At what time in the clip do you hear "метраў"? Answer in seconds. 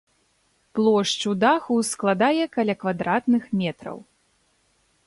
3.63-3.97